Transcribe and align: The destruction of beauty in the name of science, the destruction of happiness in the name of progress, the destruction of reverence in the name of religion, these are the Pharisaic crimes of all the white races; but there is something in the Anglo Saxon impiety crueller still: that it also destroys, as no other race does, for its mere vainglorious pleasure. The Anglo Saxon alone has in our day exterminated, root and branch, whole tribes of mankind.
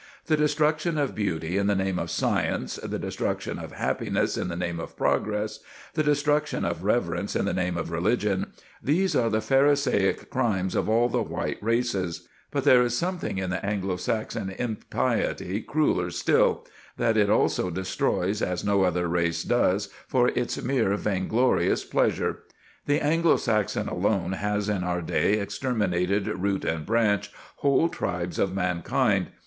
The 0.25 0.35
destruction 0.35 0.97
of 0.97 1.13
beauty 1.13 1.59
in 1.59 1.67
the 1.67 1.75
name 1.75 1.99
of 1.99 2.09
science, 2.09 2.77
the 2.77 2.97
destruction 2.97 3.59
of 3.59 3.71
happiness 3.73 4.35
in 4.35 4.47
the 4.47 4.55
name 4.55 4.79
of 4.79 4.97
progress, 4.97 5.59
the 5.93 6.01
destruction 6.01 6.65
of 6.65 6.83
reverence 6.83 7.35
in 7.35 7.45
the 7.45 7.53
name 7.53 7.77
of 7.77 7.91
religion, 7.91 8.51
these 8.81 9.15
are 9.15 9.29
the 9.29 9.41
Pharisaic 9.41 10.31
crimes 10.31 10.73
of 10.73 10.89
all 10.89 11.07
the 11.07 11.21
white 11.21 11.59
races; 11.61 12.27
but 12.49 12.63
there 12.63 12.81
is 12.81 12.97
something 12.97 13.37
in 13.37 13.51
the 13.51 13.63
Anglo 13.63 13.95
Saxon 13.95 14.49
impiety 14.49 15.61
crueller 15.61 16.09
still: 16.09 16.65
that 16.97 17.15
it 17.15 17.29
also 17.29 17.69
destroys, 17.69 18.41
as 18.41 18.65
no 18.65 18.81
other 18.81 19.07
race 19.07 19.43
does, 19.43 19.85
for 20.07 20.29
its 20.29 20.59
mere 20.63 20.95
vainglorious 20.95 21.85
pleasure. 21.85 22.39
The 22.87 22.99
Anglo 23.01 23.37
Saxon 23.37 23.87
alone 23.87 24.31
has 24.31 24.67
in 24.67 24.83
our 24.83 25.03
day 25.03 25.33
exterminated, 25.33 26.25
root 26.27 26.65
and 26.65 26.87
branch, 26.87 27.31
whole 27.57 27.87
tribes 27.87 28.39
of 28.39 28.51
mankind. 28.51 29.27